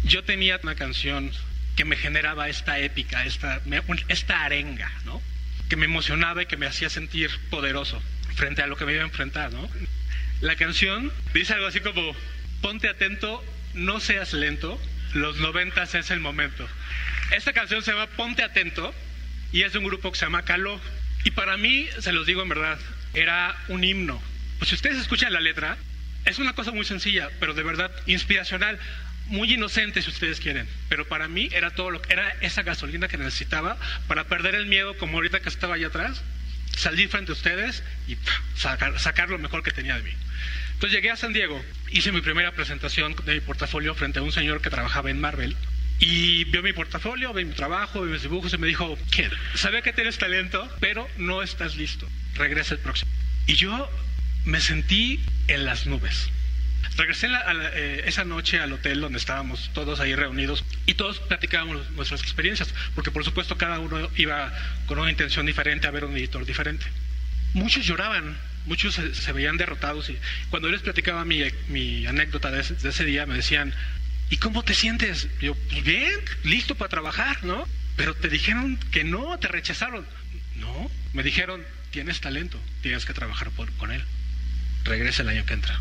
yo 0.04 0.24
tenía 0.24 0.60
una 0.62 0.76
canción 0.76 1.32
que 1.76 1.86
me 1.86 1.96
generaba 1.96 2.50
esta 2.50 2.80
épica, 2.80 3.26
esta, 3.26 3.62
esta 4.10 4.44
arenga, 4.44 4.92
¿no? 5.06 5.22
que 5.70 5.76
me 5.76 5.86
emocionaba 5.86 6.42
y 6.42 6.46
que 6.48 6.58
me 6.58 6.66
hacía 6.66 6.90
sentir 6.90 7.30
poderoso 7.52 8.02
frente 8.40 8.62
a 8.62 8.68
lo 8.68 8.78
que 8.78 8.86
me 8.86 8.94
iba 8.94 9.02
a 9.02 9.06
enfrentar, 9.06 9.52
¿no? 9.52 9.70
La 10.40 10.56
canción 10.56 11.12
dice 11.34 11.54
algo 11.54 11.68
así 11.68 11.82
como, 11.82 12.16
ponte 12.62 12.88
atento, 12.88 13.44
no 13.74 14.00
seas 14.00 14.32
lento, 14.32 14.80
los 15.14 15.38
noventas 15.38 15.94
es 15.94 16.10
el 16.10 16.22
momento. 16.22 16.66
Esta 17.36 17.52
canción 17.52 17.84
se 17.84 17.92
llama 17.92 18.08
Ponte 18.08 18.42
atento 18.42 18.96
y 19.52 19.64
es 19.64 19.74
de 19.74 19.80
un 19.80 19.86
grupo 19.86 20.12
que 20.12 20.18
se 20.18 20.26
llama 20.26 20.44
Caló. 20.44 20.80
Y 21.26 21.32
para 21.32 21.58
mí, 21.58 21.90
se 22.00 22.14
los 22.14 22.26
digo 22.26 22.42
en 22.42 22.50
verdad, 22.50 22.80
era 23.14 23.58
un 23.68 23.84
himno. 23.84 24.22
Pues 24.58 24.70
si 24.70 24.76
ustedes 24.76 24.98
escuchan 24.98 25.34
la 25.34 25.42
letra, 25.42 25.78
es 26.24 26.40
una 26.40 26.54
cosa 26.54 26.72
muy 26.72 26.86
sencilla, 26.86 27.30
pero 27.42 27.54
de 27.54 27.64
verdad 27.64 27.92
inspiracional, 28.06 28.80
muy 29.28 29.54
inocente 29.54 30.02
si 30.02 30.10
ustedes 30.10 30.40
quieren. 30.40 30.66
Pero 30.88 31.10
para 31.10 31.28
mí 31.28 31.50
era 31.52 31.72
todo 31.72 31.92
lo 31.92 32.02
que 32.02 32.14
era 32.14 32.30
esa 32.40 32.64
gasolina 32.64 33.10
que 33.10 33.18
necesitaba 33.18 33.78
para 34.08 34.24
perder 34.24 34.56
el 34.56 34.68
miedo, 34.68 34.98
como 34.98 35.18
ahorita 35.18 35.42
que 35.42 35.50
estaba 35.50 35.76
allá 35.76 35.88
atrás, 35.88 36.24
salir 36.80 37.10
frente 37.10 37.32
a 37.32 37.36
ustedes 37.36 37.84
y 38.08 38.18
sacar, 38.56 39.00
sacar 39.00 39.30
lo 39.30 39.38
mejor 39.38 39.64
que 39.64 39.72
tenía 39.72 39.96
de 39.96 40.04
mí. 40.04 40.12
Entonces 40.74 40.96
llegué 40.96 41.12
a 41.12 41.18
San 41.18 41.34
Diego, 41.34 41.62
hice 41.92 42.12
mi 42.12 42.22
primera 42.22 42.54
presentación 42.54 43.16
de 43.26 43.34
mi 43.34 43.42
portafolio 43.42 43.94
frente 43.96 44.20
a 44.20 44.22
un 44.22 44.32
señor 44.32 44.62
que 44.62 44.70
trabajaba 44.70 45.12
en 45.12 45.20
Marvel. 45.20 45.56
Y 46.00 46.46
vio 46.46 46.64
mi 46.64 46.72
portafolio, 46.72 47.34
vio 47.34 47.46
mi 47.46 47.54
trabajo, 47.54 48.02
vio 48.02 48.14
mis 48.14 48.22
dibujos 48.22 48.54
y 48.54 48.58
me 48.58 48.68
dijo, 48.68 48.98
kid, 49.12 49.28
sabía 49.56 49.82
que 49.82 49.92
tienes 49.92 50.18
talento, 50.18 50.70
pero 50.80 51.06
no 51.18 51.44
estás 51.44 51.76
listo. 51.76 52.08
Regresa 52.36 52.76
el 52.76 52.80
próximo. 52.80 53.12
Y 53.46 53.56
yo 53.56 53.92
me 54.46 54.62
sentí 54.62 55.20
en 55.50 55.66
las 55.66 55.86
nubes. 55.86 56.30
Regresé 57.00 57.28
eh, 57.28 58.04
esa 58.08 58.26
noche 58.26 58.60
al 58.60 58.74
hotel 58.74 59.00
donde 59.00 59.20
estábamos 59.20 59.72
todos 59.74 60.02
ahí 60.02 60.16
reunidos 60.16 60.66
y 60.86 60.96
todos 60.96 61.20
platicábamos 61.20 61.90
nuestras 61.92 62.22
experiencias, 62.22 62.74
porque 62.94 63.10
por 63.10 63.24
supuesto 63.24 63.58
cada 63.58 63.80
uno 63.80 64.10
iba 64.18 64.52
con 64.86 65.00
una 65.00 65.10
intención 65.10 65.46
diferente 65.46 65.88
a 65.88 65.92
ver 65.92 66.04
un 66.04 66.18
editor 66.18 66.46
diferente. 66.46 66.86
Muchos 67.54 67.86
lloraban, 67.86 68.38
muchos 68.66 68.96
se, 68.96 69.32
veían 69.32 69.56
derrotados 69.56 70.10
y 70.10 70.18
cuando 70.50 70.68
yo 70.68 70.74
les 70.74 70.82
platicaba 70.82 71.24
mi, 71.24 71.42
mi 71.70 72.06
anécdota 72.06 72.52
de 72.52 72.60
ese, 72.60 73.06
día 73.06 73.26
me 73.26 73.36
decían, 73.36 73.74
¿y 74.30 74.36
cómo 74.36 74.64
te 74.64 74.74
sientes? 74.74 75.30
yo, 75.40 75.56
pues 75.56 75.84
bien, 75.84 76.20
listo 76.44 76.76
para 76.76 76.90
trabajar, 76.90 77.44
¿no? 77.46 77.66
Pero 77.96 78.14
te 78.14 78.28
dijeron 78.28 78.78
que 78.92 79.04
no, 79.06 79.40
te 79.40 79.48
rechazaron. 79.48 80.06
No, 80.58 80.92
me 81.14 81.24
dijeron, 81.24 81.64
tienes 81.92 82.20
talento, 82.20 82.60
tienes 82.82 83.06
que 83.06 83.14
trabajar 83.14 83.52
por, 83.52 83.72
con 83.74 83.92
él. 83.92 84.04
Regresa 84.84 85.22
el 85.22 85.30
año 85.30 85.46
que 85.46 85.54
entra 85.54 85.80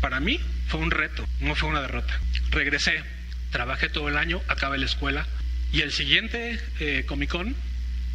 para 0.00 0.20
mí 0.20 0.40
fue 0.68 0.80
un 0.80 0.90
reto, 0.90 1.26
no 1.40 1.54
fue 1.54 1.68
una 1.68 1.80
derrota. 1.80 2.18
Regresé, 2.50 3.02
trabajé 3.50 3.88
todo 3.88 4.08
el 4.08 4.16
año, 4.16 4.42
acabé 4.48 4.78
la 4.78 4.86
escuela 4.86 5.26
y 5.72 5.80
el 5.82 5.92
siguiente 5.92 6.60
eh, 6.80 7.04
Comic 7.06 7.30
Con 7.30 7.56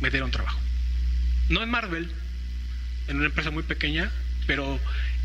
me 0.02 0.10
dieron 0.10 0.32
trabajo. 0.32 0.60
No 1.50 1.62
en 1.64 1.70
Marvel, 1.70 2.12
en 3.08 3.18
una 3.18 3.26
empresa 3.26 3.52
muy 3.52 3.64
pequeña, 3.64 4.12
pero 4.48 4.80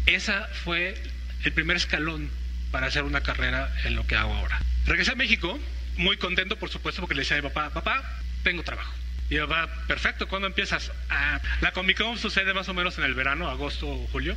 esa 0.06 0.48
fue 0.64 1.00
el 1.44 1.52
primer 1.52 1.76
escalón 1.76 2.30
para 2.70 2.86
hacer 2.86 3.04
una 3.04 3.20
carrera 3.20 3.72
en 3.84 3.94
lo 3.94 4.06
que 4.06 4.16
hago 4.16 4.34
ahora. 4.34 4.60
Regresé 4.86 5.12
a 5.12 5.16
México, 5.16 5.58
muy 5.96 6.16
contento 6.16 6.56
por 6.56 6.70
supuesto 6.70 7.00
porque 7.00 7.14
le 7.14 7.20
decía 7.20 7.36
a 7.36 7.42
mi 7.42 7.48
papá, 7.48 7.70
papá, 7.70 8.02
tengo 8.42 8.62
trabajo. 8.62 8.92
Y 9.30 9.38
papá, 9.38 9.68
perfecto, 9.86 10.28
¿cuándo 10.28 10.46
empiezas? 10.46 10.92
Ah, 11.08 11.40
la 11.60 11.72
Comic 11.72 11.98
Con 11.98 12.18
sucede 12.18 12.52
más 12.52 12.68
o 12.68 12.74
menos 12.74 12.98
en 12.98 13.04
el 13.04 13.14
verano, 13.14 13.48
agosto 13.48 13.88
o 13.88 14.06
julio. 14.08 14.36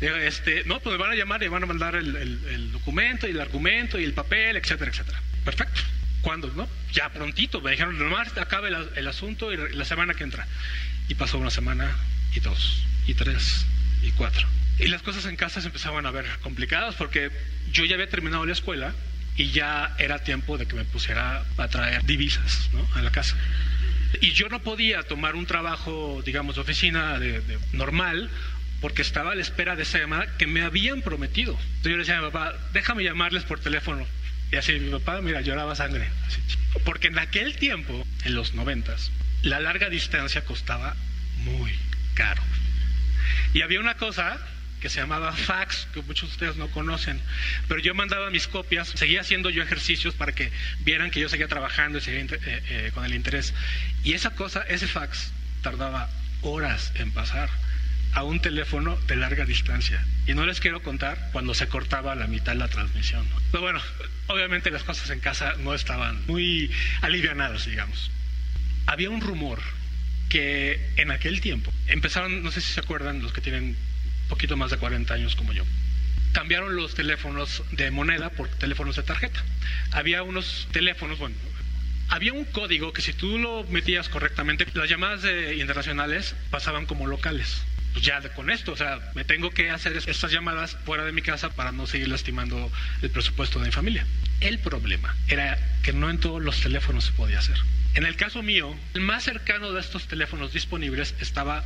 Este, 0.00 0.62
no, 0.66 0.80
pues 0.80 0.96
me 0.96 1.02
van 1.02 1.12
a 1.12 1.14
llamar 1.14 1.42
y 1.42 1.48
van 1.48 1.62
a 1.62 1.66
mandar 1.66 1.96
el, 1.96 2.72
documento 2.72 3.26
y 3.26 3.30
el 3.30 3.40
argumento 3.40 3.98
y 3.98 4.04
el 4.04 4.12
papel, 4.12 4.56
etcétera, 4.56 4.90
etcétera. 4.90 5.22
Perfecto. 5.44 5.80
¿Cuándo? 6.20 6.52
¿No? 6.54 6.68
Ya 6.92 7.08
prontito, 7.10 7.60
me 7.60 7.70
dijeron, 7.70 7.98
nomás 7.98 8.36
acabe 8.36 8.68
el, 8.68 9.08
asunto 9.08 9.52
y 9.52 9.74
la 9.74 9.84
semana 9.84 10.14
que 10.14 10.24
entra. 10.24 10.46
Y 11.08 11.14
pasó 11.14 11.38
una 11.38 11.50
semana 11.50 11.96
y 12.34 12.40
dos, 12.40 12.82
y 13.06 13.14
tres, 13.14 13.64
y 14.02 14.10
cuatro. 14.10 14.46
Y 14.78 14.88
las 14.88 15.02
cosas 15.02 15.24
en 15.26 15.36
casa 15.36 15.60
se 15.60 15.68
empezaban 15.68 16.04
a 16.04 16.10
ver 16.10 16.26
complicadas 16.42 16.94
porque 16.96 17.30
yo 17.72 17.84
ya 17.84 17.94
había 17.94 18.08
terminado 18.08 18.44
la 18.44 18.52
escuela 18.52 18.92
y 19.36 19.50
ya 19.50 19.94
era 19.98 20.18
tiempo 20.18 20.58
de 20.58 20.66
que 20.66 20.74
me 20.74 20.84
pusiera 20.84 21.44
a 21.56 21.68
traer 21.68 22.04
divisas 22.04 22.68
¿no? 22.72 22.86
a 22.94 23.02
la 23.02 23.10
casa. 23.10 23.36
Y 24.20 24.32
yo 24.32 24.48
no 24.48 24.60
podía 24.60 25.02
tomar 25.04 25.34
un 25.36 25.46
trabajo, 25.46 26.22
digamos, 26.24 26.56
de 26.56 26.60
oficina 26.60 27.18
de 27.18 27.40
normal 27.72 28.30
porque 28.80 29.02
estaba 29.02 29.32
a 29.32 29.34
la 29.34 29.42
espera 29.42 29.76
de 29.76 29.82
esa 29.82 29.98
llamada 29.98 30.36
que 30.36 30.46
me 30.46 30.62
habían 30.62 31.02
prometido. 31.02 31.52
Entonces 31.52 31.82
yo 31.84 31.90
le 31.90 31.98
decía 31.98 32.18
a 32.18 32.22
mi 32.22 32.30
papá, 32.30 32.54
déjame 32.72 33.04
llamarles 33.04 33.44
por 33.44 33.60
teléfono. 33.60 34.06
Y 34.52 34.56
así 34.56 34.72
mi 34.78 34.90
papá, 34.90 35.20
mira, 35.20 35.40
lloraba 35.40 35.74
sangre. 35.74 36.08
Porque 36.84 37.08
en 37.08 37.18
aquel 37.18 37.56
tiempo, 37.56 38.06
en 38.24 38.34
los 38.34 38.54
noventas, 38.54 39.10
la 39.42 39.60
larga 39.60 39.88
distancia 39.88 40.44
costaba 40.44 40.94
muy 41.38 41.72
caro. 42.14 42.42
Y 43.54 43.62
había 43.62 43.80
una 43.80 43.94
cosa 43.94 44.38
que 44.80 44.90
se 44.90 45.00
llamaba 45.00 45.32
fax, 45.32 45.88
que 45.94 46.02
muchos 46.02 46.28
de 46.28 46.34
ustedes 46.34 46.56
no 46.56 46.68
conocen, 46.68 47.20
pero 47.66 47.80
yo 47.80 47.94
mandaba 47.94 48.30
mis 48.30 48.46
copias, 48.46 48.88
seguía 48.88 49.22
haciendo 49.22 49.50
yo 49.50 49.62
ejercicios 49.62 50.14
para 50.14 50.32
que 50.32 50.52
vieran 50.80 51.10
que 51.10 51.20
yo 51.20 51.28
seguía 51.28 51.48
trabajando 51.48 51.98
y 51.98 52.02
seguía 52.02 52.20
eh, 52.20 52.38
eh, 52.44 52.90
con 52.92 53.04
el 53.04 53.14
interés. 53.14 53.54
Y 54.04 54.12
esa 54.12 54.30
cosa, 54.30 54.62
ese 54.62 54.86
fax, 54.86 55.32
tardaba 55.62 56.10
horas 56.42 56.92
en 56.96 57.10
pasar 57.10 57.48
a 58.16 58.22
un 58.22 58.40
teléfono 58.40 58.96
de 59.06 59.14
larga 59.14 59.44
distancia. 59.44 60.02
Y 60.26 60.32
no 60.32 60.46
les 60.46 60.58
quiero 60.58 60.82
contar 60.82 61.28
cuando 61.32 61.52
se 61.52 61.68
cortaba 61.68 62.14
la 62.14 62.26
mitad 62.26 62.56
la 62.56 62.66
transmisión. 62.66 63.26
Pero 63.52 63.62
bueno, 63.62 63.78
obviamente 64.28 64.70
las 64.70 64.84
cosas 64.84 65.10
en 65.10 65.20
casa 65.20 65.54
no 65.58 65.74
estaban 65.74 66.24
muy 66.26 66.72
alivianadas, 67.02 67.66
digamos. 67.66 68.10
Había 68.86 69.10
un 69.10 69.20
rumor 69.20 69.60
que 70.30 70.80
en 70.96 71.10
aquel 71.10 71.42
tiempo 71.42 71.70
empezaron, 71.88 72.42
no 72.42 72.50
sé 72.50 72.62
si 72.62 72.72
se 72.72 72.80
acuerdan 72.80 73.20
los 73.20 73.34
que 73.34 73.42
tienen 73.42 73.76
poquito 74.30 74.56
más 74.56 74.70
de 74.70 74.78
40 74.78 75.12
años 75.12 75.36
como 75.36 75.52
yo, 75.52 75.64
cambiaron 76.32 76.74
los 76.74 76.94
teléfonos 76.94 77.64
de 77.72 77.90
moneda 77.90 78.30
por 78.30 78.48
teléfonos 78.48 78.96
de 78.96 79.02
tarjeta. 79.02 79.44
Había 79.92 80.22
unos 80.22 80.68
teléfonos, 80.72 81.18
bueno, 81.18 81.36
había 82.08 82.32
un 82.32 82.46
código 82.46 82.94
que 82.94 83.02
si 83.02 83.12
tú 83.12 83.38
lo 83.38 83.64
metías 83.64 84.08
correctamente, 84.08 84.66
las 84.72 84.88
llamadas 84.88 85.22
internacionales 85.54 86.34
pasaban 86.50 86.86
como 86.86 87.06
locales. 87.06 87.62
Pues 87.96 88.04
ya 88.04 88.20
con 88.34 88.50
esto, 88.50 88.72
o 88.72 88.76
sea, 88.76 89.00
me 89.14 89.24
tengo 89.24 89.50
que 89.50 89.70
hacer 89.70 89.96
estas 89.96 90.30
llamadas 90.30 90.76
fuera 90.84 91.06
de 91.06 91.12
mi 91.12 91.22
casa 91.22 91.48
para 91.48 91.72
no 91.72 91.86
seguir 91.86 92.08
lastimando 92.08 92.70
el 93.00 93.08
presupuesto 93.08 93.58
de 93.58 93.64
mi 93.64 93.72
familia. 93.72 94.04
El 94.42 94.58
problema 94.58 95.16
era 95.28 95.58
que 95.82 95.94
no 95.94 96.10
en 96.10 96.20
todos 96.20 96.42
los 96.42 96.60
teléfonos 96.60 97.06
se 97.06 97.12
podía 97.12 97.38
hacer. 97.38 97.56
En 97.94 98.04
el 98.04 98.14
caso 98.16 98.42
mío, 98.42 98.76
el 98.92 99.00
más 99.00 99.24
cercano 99.24 99.72
de 99.72 99.80
estos 99.80 100.08
teléfonos 100.08 100.52
disponibles 100.52 101.14
estaba 101.22 101.64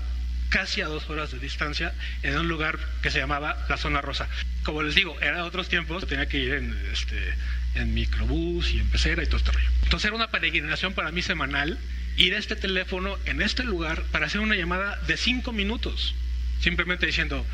casi 0.50 0.82
a 0.82 0.86
dos 0.86 1.10
horas 1.10 1.32
de 1.32 1.40
distancia 1.40 1.94
en 2.22 2.38
un 2.38 2.46
lugar 2.46 2.78
que 3.02 3.10
se 3.10 3.18
llamaba 3.18 3.66
la 3.68 3.76
zona 3.76 4.00
rosa. 4.00 4.28
Como 4.62 4.84
les 4.84 4.94
digo, 4.94 5.20
era 5.20 5.38
de 5.38 5.42
otros 5.42 5.68
tiempos, 5.68 6.06
tenía 6.06 6.28
que 6.28 6.38
ir 6.38 6.54
en, 6.54 6.78
este, 6.92 7.34
en 7.74 7.92
microbús 7.92 8.70
y 8.70 8.78
en 8.78 8.88
pecera 8.88 9.24
y 9.24 9.26
todo 9.26 9.38
este 9.38 9.50
rollo. 9.50 9.68
Entonces 9.82 10.04
era 10.04 10.14
una 10.14 10.30
peregrinación 10.30 10.92
para 10.92 11.10
mí 11.10 11.22
semanal 11.22 11.76
ir 12.20 12.34
a 12.34 12.38
este 12.38 12.56
teléfono 12.56 13.16
en 13.26 13.42
este 13.42 13.64
lugar 13.64 14.02
para 14.12 14.26
hacer 14.26 14.40
una 14.40 14.54
llamada 14.54 14.96
de 15.06 15.16
cinco 15.16 15.52
minutos, 15.52 16.14
simplemente 16.60 17.06
diciendo, 17.06 17.46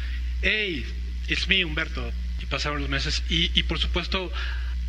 hey, 0.43 0.85
it's 1.29 1.49
me, 1.49 1.65
Humberto. 1.65 2.13
Y 2.43 2.47
pasaron 2.47 2.81
los 2.81 2.91
meses 2.91 3.23
y, 3.31 3.51
y 3.59 3.63
por 3.63 3.79
supuesto 3.79 4.31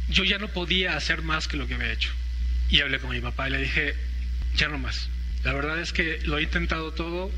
yo 0.09 0.23
ya 0.23 0.37
no 0.37 0.49
podía 0.49 0.97
hacer 0.97 1.21
más 1.21 1.47
que 1.47 1.57
lo 1.57 1.67
que 1.67 1.75
había 1.75 1.91
hecho. 1.91 2.11
Y 2.69 2.81
hablé 2.81 2.99
con 2.99 3.11
mi 3.11 3.21
papá 3.21 3.47
y 3.47 3.51
le 3.51 3.61
dije, 3.61 3.95
ya 4.55 4.67
no 4.67 4.77
más. 4.77 5.09
La 5.43 5.53
verdad 5.53 5.79
es 5.79 5.93
que 5.93 6.19
lo 6.23 6.37
he 6.37 6.43
intentado 6.43 6.91
todo, 6.91 7.31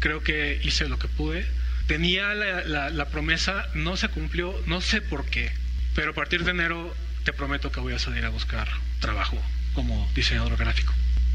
creo 0.00 0.22
que 0.22 0.60
hice 0.62 0.88
lo 0.88 0.98
que 0.98 1.08
pude. 1.08 1.46
Tenía 1.86 2.34
la, 2.34 3.08
promesa, 3.10 3.66
no 3.74 3.96
se 3.96 4.08
cumplió, 4.08 4.60
no 4.66 4.80
sé 4.80 5.00
por 5.00 5.26
qué, 5.26 5.50
pero 5.94 6.10
a 6.10 6.14
partir 6.14 6.44
de 6.44 6.50
enero 6.50 6.94
te 7.24 7.32
prometo 7.32 7.70
que 7.70 7.80
voy 7.80 7.92
a 7.92 7.98
salir 7.98 8.24
a 8.24 8.30
buscar 8.30 8.68
trabajo 9.00 9.40
como 9.74 10.10
diseñador 10.14 10.56
gráfico. 10.56 10.92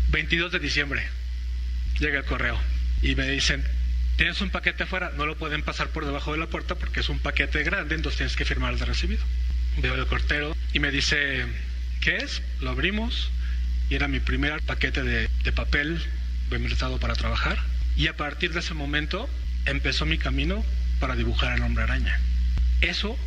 22 0.09 0.51
de 0.51 0.59
diciembre 0.59 1.07
llega 1.99 2.19
el 2.19 2.25
correo 2.25 2.59
y 3.01 3.15
me 3.15 3.29
dicen, 3.29 3.63
tienes 4.17 4.41
un 4.41 4.49
paquete 4.49 4.83
afuera, 4.83 5.11
no 5.15 5.25
lo 5.25 5.37
pueden 5.37 5.63
pasar 5.63 5.89
por 5.89 6.05
debajo 6.05 6.31
de 6.31 6.39
la 6.39 6.47
puerta 6.47 6.75
porque 6.75 6.99
es 7.01 7.09
un 7.09 7.19
paquete 7.19 7.63
grande, 7.63 7.95
entonces 7.95 8.17
tienes 8.17 8.35
que 8.35 8.45
firmar 8.45 8.73
el 8.73 8.79
recibido. 8.79 9.23
Veo 9.77 9.95
el 9.95 10.05
cortero 10.07 10.55
y 10.73 10.79
me 10.79 10.91
dice, 10.91 11.45
¿qué 12.01 12.17
es? 12.17 12.41
Lo 12.59 12.71
abrimos 12.71 13.31
y 13.89 13.95
era 13.95 14.07
mi 14.07 14.19
primer 14.19 14.61
paquete 14.61 15.03
de, 15.03 15.29
de 15.43 15.51
papel 15.51 16.01
estado 16.71 16.99
para 16.99 17.13
trabajar 17.13 17.57
y 17.95 18.07
a 18.07 18.15
partir 18.15 18.53
de 18.53 18.59
ese 18.59 18.73
momento 18.73 19.29
empezó 19.65 20.05
mi 20.05 20.17
camino 20.17 20.63
para 20.99 21.15
dibujar 21.15 21.51
al 21.51 21.61
hombre 21.61 21.83
araña. 21.83 22.19
Eso 22.81 23.17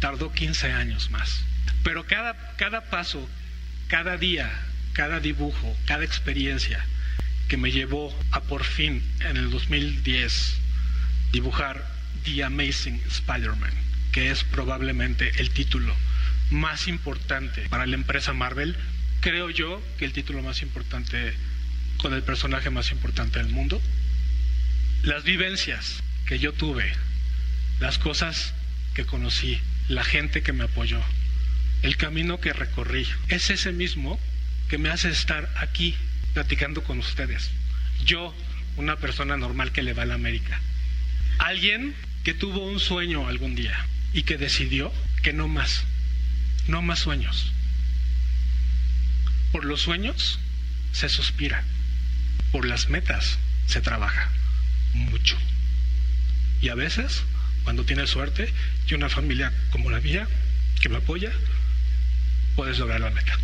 tardó 0.00 0.32
15 0.32 0.72
años 0.72 1.10
más. 1.10 1.42
Pero 1.82 2.06
cada, 2.06 2.54
cada 2.56 2.82
paso, 2.90 3.28
cada 3.88 4.16
día, 4.16 4.50
cada 4.94 5.20
dibujo, 5.20 5.76
cada 5.84 6.04
experiencia 6.04 6.84
que 7.48 7.56
me 7.56 7.70
llevó 7.70 8.16
a 8.30 8.40
por 8.40 8.64
fin 8.64 9.02
en 9.20 9.36
el 9.36 9.50
2010 9.50 10.54
dibujar 11.32 11.86
The 12.24 12.44
Amazing 12.44 13.02
Spider-Man, 13.08 13.72
que 14.12 14.30
es 14.30 14.44
probablemente 14.44 15.30
el 15.38 15.50
título 15.50 15.94
más 16.50 16.88
importante 16.88 17.68
para 17.68 17.86
la 17.86 17.96
empresa 17.96 18.32
Marvel, 18.32 18.76
creo 19.20 19.50
yo 19.50 19.82
que 19.98 20.04
el 20.04 20.12
título 20.12 20.42
más 20.42 20.62
importante 20.62 21.34
con 21.98 22.14
el 22.14 22.22
personaje 22.22 22.70
más 22.70 22.92
importante 22.92 23.40
del 23.40 23.48
mundo, 23.48 23.82
las 25.02 25.24
vivencias 25.24 26.02
que 26.26 26.38
yo 26.38 26.52
tuve, 26.52 26.92
las 27.80 27.98
cosas 27.98 28.54
que 28.94 29.04
conocí, 29.04 29.58
la 29.88 30.04
gente 30.04 30.42
que 30.42 30.52
me 30.52 30.64
apoyó, 30.64 31.00
el 31.82 31.96
camino 31.96 32.40
que 32.40 32.52
recorrí, 32.52 33.06
es 33.28 33.50
ese 33.50 33.72
mismo 33.72 34.18
que 34.68 34.78
me 34.78 34.90
hace 34.90 35.10
estar 35.10 35.48
aquí 35.56 35.94
platicando 36.32 36.82
con 36.84 36.98
ustedes. 36.98 37.50
Yo, 38.04 38.34
una 38.76 38.96
persona 38.96 39.36
normal 39.36 39.72
que 39.72 39.82
le 39.82 39.94
va 39.94 40.02
a 40.02 40.06
la 40.06 40.14
América. 40.14 40.60
Alguien 41.38 41.94
que 42.22 42.34
tuvo 42.34 42.66
un 42.66 42.80
sueño 42.80 43.28
algún 43.28 43.54
día 43.54 43.76
y 44.12 44.22
que 44.22 44.38
decidió 44.38 44.92
que 45.22 45.32
no 45.32 45.48
más, 45.48 45.84
no 46.66 46.82
más 46.82 47.00
sueños. 47.00 47.52
Por 49.52 49.64
los 49.64 49.82
sueños 49.82 50.38
se 50.92 51.08
suspira, 51.08 51.62
por 52.52 52.64
las 52.64 52.88
metas 52.88 53.38
se 53.66 53.80
trabaja 53.80 54.30
mucho. 54.94 55.36
Y 56.60 56.68
a 56.68 56.74
veces, 56.74 57.22
cuando 57.64 57.84
tienes 57.84 58.10
suerte 58.10 58.52
y 58.88 58.94
una 58.94 59.08
familia 59.08 59.52
como 59.70 59.90
la 59.90 60.00
mía 60.00 60.26
que 60.80 60.88
me 60.88 60.96
apoya, 60.96 61.32
puedes 62.56 62.78
lograr 62.78 63.00
la 63.00 63.10
meta. 63.10 63.38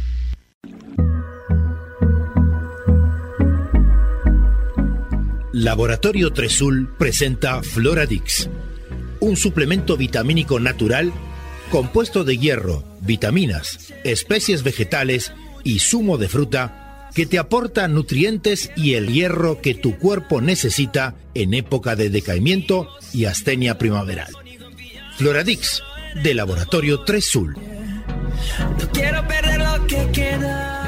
Laboratorio 5.60 6.32
Tresul 6.32 6.88
presenta 6.96 7.62
Floradix, 7.62 8.48
un 9.20 9.36
suplemento 9.36 9.98
vitamínico 9.98 10.58
natural 10.58 11.12
compuesto 11.70 12.24
de 12.24 12.38
hierro, 12.38 12.82
vitaminas, 13.02 13.92
especies 14.02 14.62
vegetales 14.62 15.34
y 15.62 15.80
zumo 15.80 16.16
de 16.16 16.30
fruta 16.30 17.10
que 17.14 17.26
te 17.26 17.38
aporta 17.38 17.88
nutrientes 17.88 18.70
y 18.74 18.94
el 18.94 19.12
hierro 19.12 19.60
que 19.60 19.74
tu 19.74 19.98
cuerpo 19.98 20.40
necesita 20.40 21.14
en 21.34 21.52
época 21.52 21.94
de 21.94 22.08
decaimiento 22.08 22.88
y 23.12 23.26
astenia 23.26 23.76
primaveral. 23.76 24.32
Floradix, 25.18 25.82
de 26.22 26.32
Laboratorio 26.32 27.00
3 27.00 27.22
Sul. 27.22 27.54
No 28.78 28.90
quiero 28.92 29.28
perder 29.28 29.60
lo 29.60 29.86
que 29.86 30.08
queda. 30.10 30.79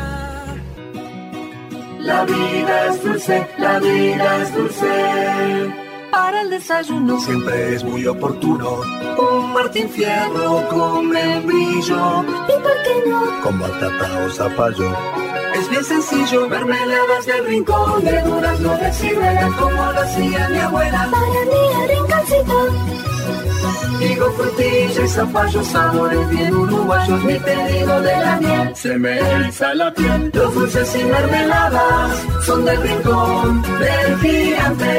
La 2.02 2.24
vida 2.24 2.86
es 2.88 3.02
dulce, 3.02 3.46
la 3.58 3.78
vida 3.78 4.42
es 4.42 4.54
dulce. 4.54 5.72
Para 6.10 6.42
el 6.42 6.50
desayuno 6.50 7.18
siempre 7.20 7.74
es 7.74 7.84
muy 7.84 8.06
oportuno. 8.06 8.80
Un 9.18 9.52
Martín 9.52 9.88
Fierro 9.88 10.68
con 10.68 11.08
membrillo. 11.08 12.24
¿Y 12.48 12.62
por 12.62 12.82
qué 12.84 13.08
no? 13.08 13.40
Con 13.42 13.58
batata 13.60 14.24
o 14.26 14.30
zapallo 14.30 15.22
es 15.54 15.70
bien 15.70 15.84
sencillo, 15.84 16.48
mermeladas 16.48 17.26
del 17.26 17.46
rincón, 17.46 18.04
de 18.04 18.22
durazno 18.22 18.76
de 18.78 18.92
ciruela, 18.92 19.48
como 19.58 19.92
lo 19.92 20.00
hacía 20.00 20.48
mi 20.48 20.58
abuela. 20.58 21.08
Para 21.10 21.26
mí 21.26 21.82
el. 21.88 23.11
Digo 24.02 24.30
frutilla 24.32 25.04
y 25.04 25.08
zapallo, 25.08 25.62
sabores 25.64 26.30
bien 26.30 26.54
uruguayos, 26.54 27.24
mi 27.24 27.38
pedido 27.38 28.00
de 28.00 28.12
la 28.12 28.40
miel. 28.40 28.76
Se 28.76 28.98
me 28.98 29.18
eriza 29.18 29.74
la 29.74 29.94
piel, 29.94 30.30
los 30.34 30.54
dulces 30.54 30.96
y 31.00 31.04
mermeladas 31.04 32.26
son 32.44 32.64
del 32.64 32.82
rincón 32.82 33.62
del 33.62 34.18
gigante. 34.18 34.92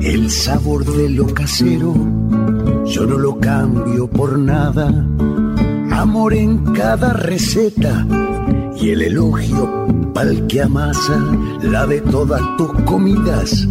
El 0.00 0.30
sabor 0.30 0.84
de 0.84 1.08
lo 1.08 1.26
casero 1.32 1.94
yo 2.84 3.06
no 3.06 3.18
lo 3.18 3.40
cambio 3.40 4.06
por 4.06 4.38
nada. 4.38 4.88
Amor 5.92 6.34
en 6.34 6.58
cada 6.74 7.12
receta 7.14 8.06
y 8.82 8.90
el 8.90 9.02
elogio 9.02 9.86
pa'l 10.12 10.46
que 10.48 10.60
amasa 10.60 11.16
la 11.62 11.86
de 11.86 12.00
todas 12.00 12.42
tus 12.56 12.72
comidas. 12.82 13.64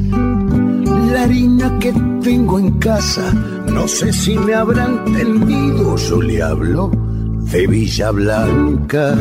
La 1.12 1.24
harina 1.24 1.78
que 1.80 1.92
tengo 2.24 2.58
en 2.58 2.80
casa, 2.80 3.34
no 3.68 3.90
sé 3.90 4.14
si 4.14 4.38
me 4.38 4.54
habrán 4.54 5.04
entendido, 5.06 5.98
yo 5.98 6.22
le 6.22 6.42
hablo 6.42 6.92
de 7.52 7.68
Villa 7.68 8.12
Blanca. 8.12 9.18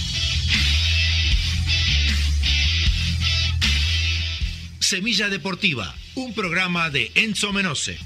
Semilla 4.91 5.29
Deportiva, 5.29 5.95
un 6.15 6.33
programa 6.33 6.89
de 6.89 7.13
Enzo 7.15 7.53
Menose. 7.53 7.97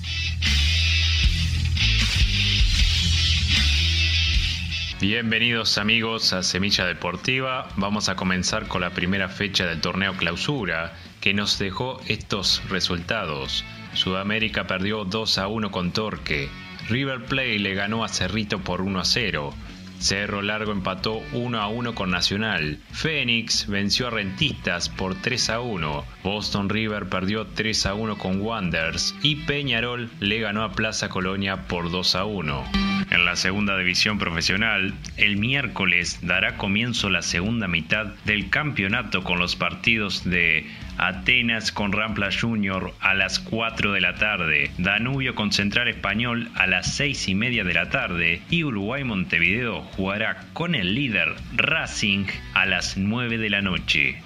Bienvenidos 5.01 5.79
amigos 5.79 6.31
a 6.31 6.43
Semilla 6.43 6.85
Deportiva. 6.85 7.69
Vamos 7.77 8.07
a 8.07 8.15
comenzar 8.15 8.67
con 8.67 8.81
la 8.81 8.91
primera 8.91 9.29
fecha 9.29 9.65
del 9.65 9.81
torneo 9.81 10.15
clausura 10.15 10.93
que 11.21 11.33
nos 11.33 11.57
dejó 11.57 11.99
estos 12.07 12.61
resultados. 12.69 13.65
Sudamérica 13.95 14.67
perdió 14.67 15.05
2 15.05 15.39
a 15.39 15.47
1 15.47 15.71
con 15.71 15.91
Torque. 15.91 16.49
River 16.87 17.25
Plate 17.25 17.57
le 17.57 17.73
ganó 17.73 18.03
a 18.03 18.09
Cerrito 18.09 18.59
por 18.59 18.81
1 18.81 18.99
a 18.99 19.05
0. 19.05 19.55
Cerro 19.99 20.41
Largo 20.41 20.71
empató 20.71 21.21
1 21.33 21.59
a 21.59 21.67
1 21.67 21.95
con 21.95 22.11
Nacional. 22.11 22.79
Phoenix 22.91 23.67
venció 23.67 24.07
a 24.07 24.11
Rentistas 24.11 24.89
por 24.89 25.15
3 25.15 25.49
a 25.49 25.59
1. 25.61 26.05
Boston 26.23 26.69
River 26.69 27.07
perdió 27.07 27.47
3 27.47 27.85
a 27.87 27.93
1 27.93 28.17
con 28.17 28.41
Wanderers. 28.41 29.15
Y 29.23 29.37
Peñarol 29.37 30.09
le 30.19 30.39
ganó 30.39 30.63
a 30.63 30.73
Plaza 30.73 31.09
Colonia 31.09 31.67
por 31.67 31.91
2 31.91 32.15
a 32.15 32.25
1. 32.25 32.95
En 33.11 33.23
la 33.23 33.35
segunda 33.35 33.77
división 33.77 34.17
profesional, 34.17 34.93
el 35.17 35.37
miércoles 35.37 36.19
dará 36.21 36.57
comienzo 36.57 37.09
la 37.09 37.21
segunda 37.21 37.67
mitad 37.67 38.07
del 38.25 38.49
campeonato 38.49 39.23
con 39.23 39.39
los 39.39 39.55
partidos 39.55 40.23
de 40.23 40.65
Atenas 40.97 41.71
con 41.71 41.91
Rampla 41.91 42.29
Junior 42.31 42.93
a 42.99 43.13
las 43.13 43.39
4 43.39 43.91
de 43.91 44.01
la 44.01 44.15
tarde, 44.15 44.71
Danubio 44.77 45.35
con 45.35 45.51
Central 45.51 45.87
Español 45.87 46.49
a 46.55 46.67
las 46.67 46.95
6 46.95 47.29
y 47.29 47.35
media 47.35 47.63
de 47.63 47.73
la 47.73 47.89
tarde 47.89 48.41
y 48.49 48.63
Uruguay 48.63 49.03
Montevideo 49.03 49.81
jugará 49.95 50.45
con 50.53 50.75
el 50.75 50.95
líder 50.95 51.35
Racing 51.55 52.25
a 52.53 52.65
las 52.65 52.97
9 52.97 53.37
de 53.37 53.49
la 53.49 53.61
noche. 53.61 54.21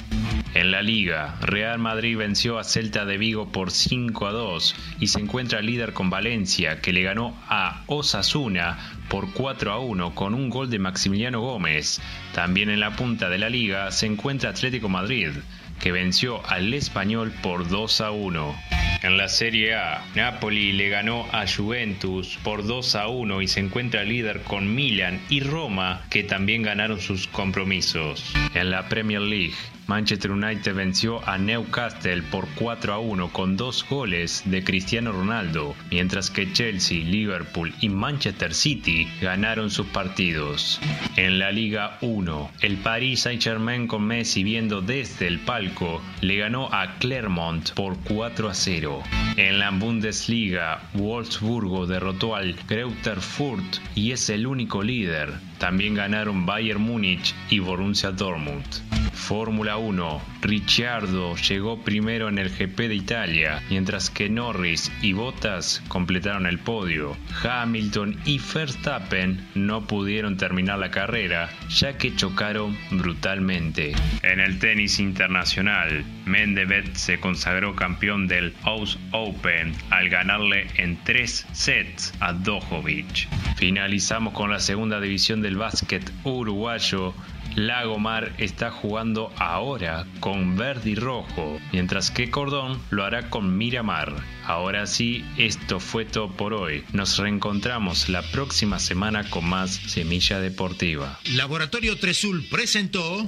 En 0.56 0.72
la 0.72 0.82
liga, 0.82 1.36
Real 1.42 1.78
Madrid 1.78 2.18
venció 2.18 2.58
a 2.58 2.64
Celta 2.64 3.06
de 3.06 3.18
Vigo 3.18 3.52
por 3.52 3.70
5 3.70 4.28
a 4.28 4.32
2 4.32 4.76
y 5.00 5.08
se 5.08 5.20
encuentra 5.20 5.62
líder 5.62 5.94
con 5.94 6.10
Valencia 6.10 6.82
que 6.82 6.92
le 6.92 7.04
ganó 7.04 7.38
a 7.48 7.84
Osasuna 7.86 8.99
por 9.10 9.32
4 9.34 9.72
a 9.72 9.80
1 9.80 10.16
con 10.16 10.34
un 10.34 10.50
gol 10.50 10.70
de 10.70 10.80
Maximiliano 10.80 11.42
Gómez. 11.42 12.00
También 12.34 12.70
en 12.70 12.80
la 12.80 12.96
punta 12.96 13.30
de 13.30 13.38
la 13.38 13.50
liga 13.50 13.92
se 13.92 14.06
encuentra 14.06 14.52
Atlético 14.52 14.88
Madrid 14.88 15.32
que 15.80 15.92
venció 15.92 16.46
al 16.48 16.74
español 16.74 17.34
por 17.42 17.68
2 17.68 18.02
a 18.02 18.12
1. 18.12 18.56
En 19.02 19.18
la 19.18 19.30
Serie 19.30 19.76
A, 19.76 20.04
Napoli 20.14 20.74
le 20.74 20.90
ganó 20.90 21.26
a 21.32 21.46
Juventus 21.48 22.38
por 22.44 22.68
2 22.68 22.96
a 22.96 23.08
1 23.08 23.42
y 23.42 23.48
se 23.48 23.62
encuentra 23.62 24.04
líder 24.04 24.42
con 24.42 24.76
Milan 24.76 25.22
y 25.30 25.40
Roma, 25.40 26.02
que 26.10 26.24
también 26.24 26.64
ganaron 26.64 27.00
sus 27.00 27.28
compromisos. 27.28 28.34
En 28.54 28.72
la 28.72 28.90
Premier 28.90 29.22
League, 29.22 29.56
Manchester 29.90 30.30
United 30.30 30.76
venció 30.76 31.28
a 31.28 31.40
Newcastle 31.40 32.22
por 32.22 32.48
4 32.54 32.94
a 32.94 33.00
1 33.00 33.30
con 33.34 33.58
dos 33.58 33.84
goles 33.90 34.44
de 34.46 34.64
Cristiano 34.64 35.12
Ronaldo, 35.12 35.76
mientras 35.90 36.30
que 36.30 36.54
Chelsea, 36.54 37.04
Liverpool 37.04 37.74
y 37.82 37.90
Manchester 37.90 38.54
City 38.54 39.08
ganaron 39.20 39.72
sus 39.72 39.88
partidos. 39.88 40.80
En 41.16 41.40
la 41.40 41.52
Liga 41.52 41.98
1, 42.02 42.52
el 42.62 42.78
Paris 42.78 43.22
Saint-Germain 43.22 43.88
con 43.88 44.04
Messi 44.04 44.44
viendo 44.44 44.84
desde 44.84 45.26
el 45.26 45.40
palco 45.40 46.04
le 46.22 46.36
ganó 46.36 46.72
a 46.72 47.00
Clermont 47.00 47.72
por 47.72 47.98
4 48.02 48.48
a 48.48 48.54
0. 48.54 49.02
En 49.38 49.58
la 49.58 49.72
Bundesliga, 49.72 50.84
Wolfsburgo 50.94 51.88
derrotó 51.88 52.36
al 52.36 52.54
Greuther 52.68 53.20
Fürth 53.20 53.80
y 53.96 54.12
es 54.12 54.30
el 54.30 54.46
único 54.46 54.84
líder. 54.84 55.34
También 55.58 55.96
ganaron 55.96 56.46
Bayern 56.46 56.80
Múnich 56.80 57.34
y 57.50 57.58
Borussia 57.58 58.12
Dortmund. 58.12 58.89
Fórmula 59.30 59.78
1. 59.78 60.22
Ricciardo 60.42 61.36
llegó 61.36 61.84
primero 61.84 62.30
en 62.30 62.40
el 62.40 62.50
GP 62.50 62.88
de 62.88 62.96
Italia, 62.96 63.62
mientras 63.70 64.10
que 64.10 64.28
Norris 64.28 64.92
y 65.04 65.14
Bottas 65.14 65.84
completaron 65.88 66.48
el 66.48 66.58
podio. 66.58 67.16
Hamilton 67.44 68.20
y 68.26 68.40
Verstappen 68.40 69.48
no 69.54 69.86
pudieron 69.86 70.36
terminar 70.36 70.80
la 70.80 70.90
carrera, 70.90 71.48
ya 71.70 71.96
que 71.96 72.16
chocaron 72.16 72.76
brutalmente. 72.90 73.94
En 74.24 74.40
el 74.40 74.58
tenis 74.58 75.00
internacional, 75.00 76.04
Mendevet 76.26 76.96
se 76.96 77.20
consagró 77.20 77.76
campeón 77.76 78.28
del 78.28 78.56
House 78.64 78.98
Open 79.12 79.76
al 79.92 80.10
ganarle 80.10 80.66
en 80.78 80.98
tres 81.04 81.46
sets 81.52 82.16
a 82.20 82.34
Djokovic. 82.34 83.28
Finalizamos 83.58 84.34
con 84.34 84.50
la 84.50 84.60
segunda 84.60 85.00
división 85.00 85.44
del 85.44 85.56
básquet 85.56 86.12
uruguayo 86.24 87.14
Lagomar 87.60 88.34
está 88.38 88.72
jugando 88.72 89.34
ahora 89.36 90.08
con 90.22 90.56
verde 90.56 90.92
y 90.92 90.96
rojo, 90.96 91.60
mientras 91.74 92.10
que 92.10 92.32
Cordón 92.32 92.82
lo 92.90 93.04
hará 93.04 93.30
con 93.30 93.58
Miramar. 93.58 94.16
Ahora 94.46 94.88
sí, 94.88 95.26
esto 95.36 95.82
fue 95.82 96.06
todo 96.06 96.32
por 96.32 96.54
hoy. 96.54 96.86
Nos 96.94 97.18
reencontramos 97.18 98.08
la 98.08 98.22
próxima 98.22 98.80
semana 98.80 99.30
con 99.30 99.44
más 99.44 99.72
Semilla 99.72 100.40
Deportiva. 100.40 101.20
Laboratorio 101.34 101.98
Tresul 101.98 102.48
presentó 102.50 103.26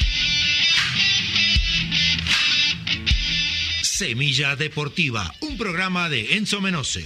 Semilla 3.84 4.56
Deportiva, 4.56 5.36
un 5.42 5.58
programa 5.58 6.08
de 6.08 6.38
Enzo 6.38 6.62
Menose. 6.62 7.06